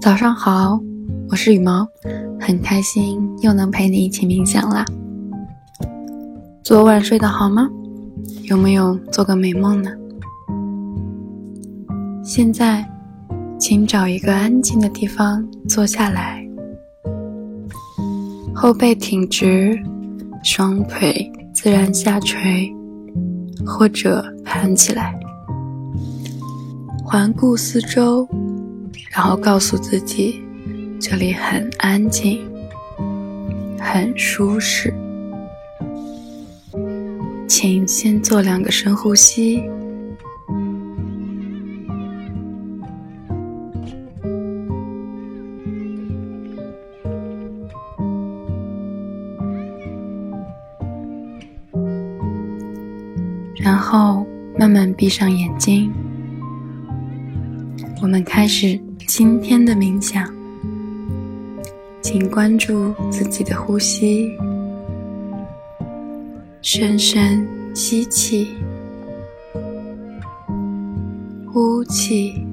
[0.00, 0.80] 早上好，
[1.28, 1.86] 我是羽毛，
[2.40, 4.82] 很开心又能陪你一起冥想啦。
[6.64, 7.68] 昨晚睡得好吗？
[8.44, 9.90] 有没有做个美梦呢？
[12.24, 12.82] 现在，
[13.58, 16.42] 请找一个安静的地方坐下来，
[18.54, 19.78] 后背挺直，
[20.42, 22.74] 双腿自然下垂，
[23.66, 25.14] 或者盘起来，
[27.04, 28.26] 环顾四周。
[29.12, 30.40] 然后告诉自己，
[31.00, 32.46] 这里很安静，
[33.76, 34.94] 很舒适。
[37.48, 39.64] 请先做两个深呼吸，
[53.56, 54.24] 然后
[54.56, 55.92] 慢慢闭上眼睛。
[58.00, 58.80] 我们开始。
[59.12, 60.32] 今天的冥想，
[62.00, 64.30] 请关注自己的呼吸，
[66.62, 68.54] 深深吸气，
[71.52, 72.46] 呼气，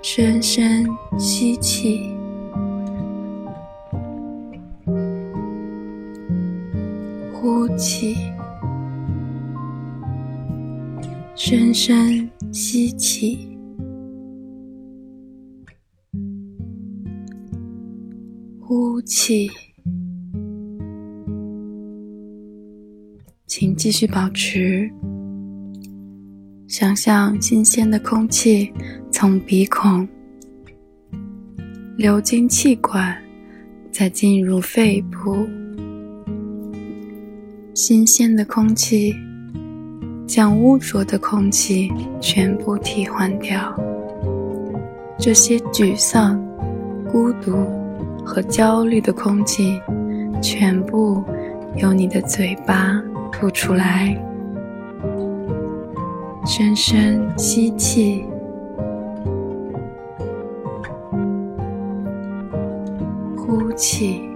[0.00, 2.10] 深深吸气，
[7.34, 8.33] 呼气。
[11.46, 13.46] 深深吸气，
[18.58, 19.50] 呼气，
[23.46, 24.90] 请继续保持。
[26.66, 28.72] 想象新鲜的空气
[29.12, 30.08] 从鼻孔
[31.98, 33.22] 流经气管，
[33.92, 35.46] 再进入肺部。
[37.74, 39.14] 新鲜的空气。
[40.26, 43.74] 将污浊的空气全部替换掉，
[45.18, 46.42] 这些沮丧、
[47.10, 47.52] 孤独
[48.24, 49.80] 和焦虑的空气，
[50.42, 51.22] 全部
[51.76, 54.16] 由你的嘴巴吐出来。
[56.46, 58.24] 深深吸气，
[63.36, 64.33] 呼气。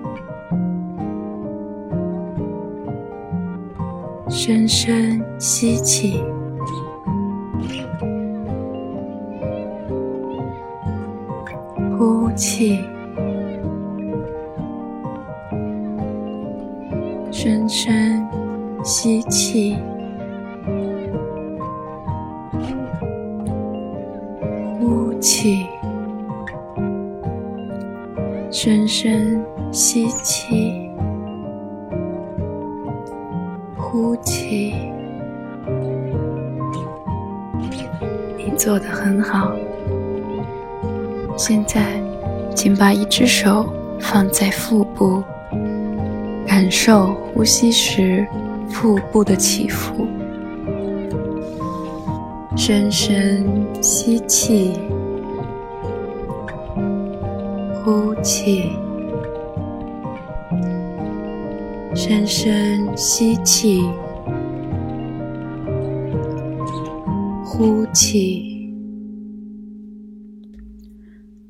[4.30, 6.22] 深深吸气，
[11.98, 12.78] 呼气，
[17.32, 18.22] 深深
[18.84, 19.76] 吸气，
[24.78, 25.66] 呼气，
[28.50, 30.77] 深深吸气。
[33.90, 34.74] 呼气，
[38.36, 39.50] 你做的很好。
[41.38, 41.98] 现在，
[42.54, 45.22] 请把一只手放在腹部，
[46.46, 48.26] 感受呼吸时
[48.68, 50.06] 腹部的起伏。
[52.54, 53.42] 深深
[53.80, 54.78] 吸气，
[57.82, 58.72] 呼气。
[62.08, 63.82] 深深吸气，
[67.44, 68.72] 呼气。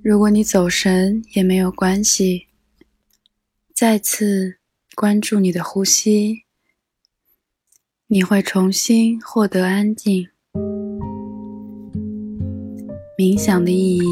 [0.03, 2.49] 如果你走神也没有关系，
[3.73, 4.57] 再次
[4.97, 6.43] 关注你的呼吸，
[8.09, 10.27] 你会重新获得安静。
[13.17, 14.03] 冥想的意义，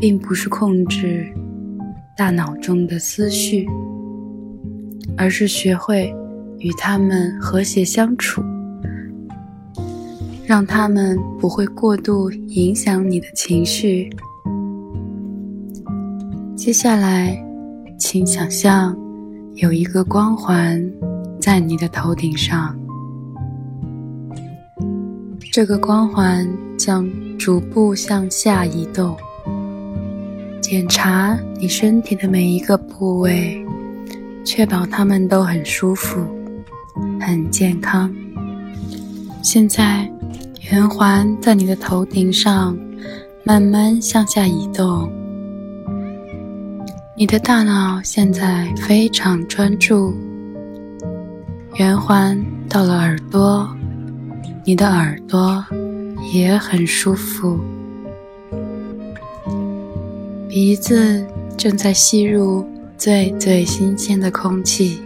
[0.00, 1.26] 并不是控制
[2.16, 3.66] 大脑中的思绪。
[5.16, 6.14] 而是学会
[6.58, 8.42] 与他们和谐相处，
[10.44, 14.10] 让他们不会过度影响你的情绪。
[16.56, 17.36] 接下来，
[17.98, 18.96] 请想象
[19.54, 20.82] 有一个光环
[21.40, 22.76] 在你的头顶上，
[25.52, 26.46] 这个光环
[26.76, 27.08] 将
[27.38, 29.16] 逐步向下移动，
[30.60, 33.63] 检查你身体的每一个部位。
[34.44, 36.20] 确保它们都很舒服、
[37.20, 38.14] 很健康。
[39.42, 40.08] 现在，
[40.70, 42.76] 圆环在你的头顶上
[43.44, 45.10] 慢慢向下移动。
[47.16, 50.14] 你的大脑现在非常专注。
[51.76, 53.68] 圆环到了耳朵，
[54.64, 55.64] 你的耳朵
[56.32, 57.58] 也很舒服。
[60.48, 61.26] 鼻子
[61.56, 62.64] 正在吸入。
[62.96, 65.02] 最最新鲜的空气。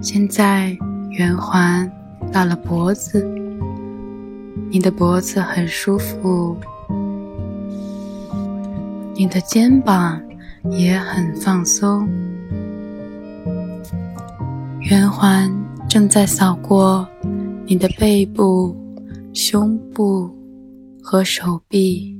[0.00, 0.76] 现在
[1.10, 1.90] 圆环
[2.32, 3.24] 到了脖子，
[4.70, 6.56] 你的脖子很舒服，
[9.14, 10.20] 你的肩膀
[10.70, 12.08] 也很放松。
[14.80, 15.50] 圆环
[15.88, 17.06] 正在扫过
[17.66, 18.74] 你的背部、
[19.32, 20.30] 胸部
[21.02, 22.17] 和手臂，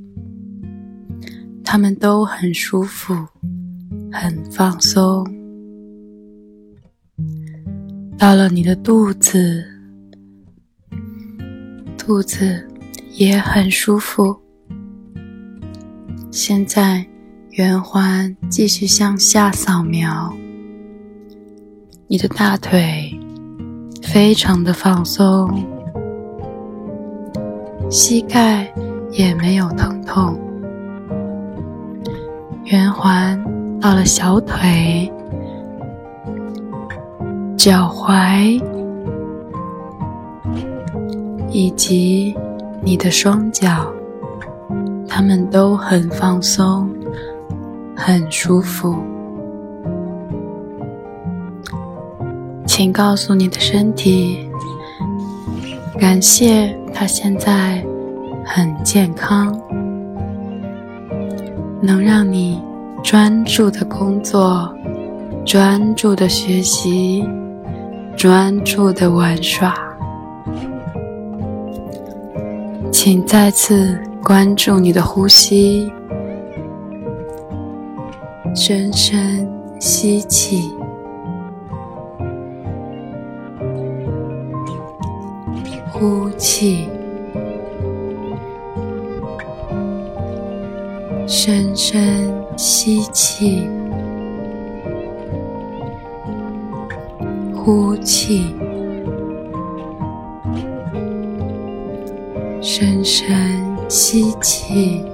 [1.70, 3.14] 它们都很舒服，
[4.10, 5.22] 很放松。
[8.16, 9.62] 到了你的肚子。
[11.98, 12.66] 肚子
[13.12, 14.34] 也很舒服。
[16.30, 17.06] 现在，
[17.50, 20.34] 圆环继续向下扫描，
[22.06, 23.14] 你的大腿
[24.02, 25.62] 非常的放松，
[27.90, 28.72] 膝盖
[29.12, 30.34] 也没有疼痛。
[32.70, 33.42] 圆环
[33.80, 35.10] 到了小腿、
[37.56, 38.62] 脚踝。
[41.50, 42.36] 以及
[42.82, 43.90] 你的双脚，
[45.08, 46.88] 它们都很放松，
[47.96, 48.94] 很舒服。
[52.66, 54.46] 请告诉你的身体，
[55.98, 57.82] 感谢它现在
[58.44, 59.58] 很健康，
[61.80, 62.60] 能让你
[63.02, 64.74] 专注的工作、
[65.44, 67.24] 专注的学习、
[68.16, 69.74] 专注的玩耍。
[72.90, 75.92] 请再次关注你的呼吸，
[78.54, 79.48] 深深
[79.78, 80.72] 吸气，
[85.92, 86.88] 呼气，
[91.30, 93.68] 深深吸气，
[97.54, 98.54] 呼气。
[102.62, 103.28] 深深
[103.90, 105.04] 吸气，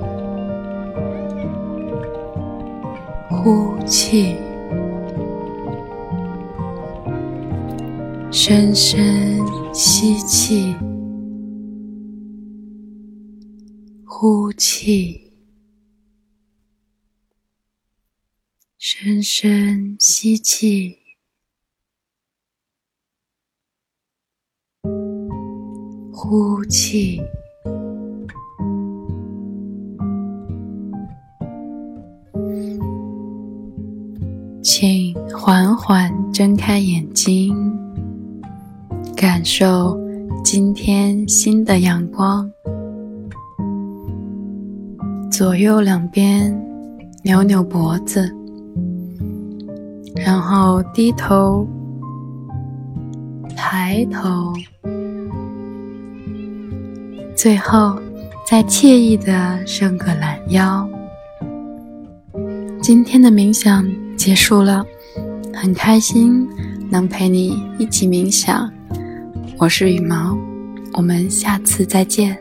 [3.29, 4.37] 呼气，
[8.31, 9.41] 深深
[9.73, 10.77] 吸气，
[14.05, 15.24] 呼气，
[18.87, 20.99] 深深吸气，
[26.13, 27.19] 呼气。
[34.63, 37.57] 请缓缓睁开眼睛，
[39.17, 39.99] 感受
[40.45, 42.47] 今天新的阳光。
[45.33, 46.55] 左右两边
[47.23, 48.31] 扭扭脖子，
[50.25, 51.69] 然后低头、
[53.55, 54.55] 抬头，
[57.37, 58.01] 最后
[58.47, 60.89] 再惬意的伸个懒腰。
[62.81, 63.85] 今天的冥想。
[64.17, 64.83] 结束了，
[65.53, 66.49] 很开心
[66.89, 68.73] 能陪你一起冥想。
[69.59, 70.39] 我是羽毛，
[70.95, 72.39] 我们下次再见。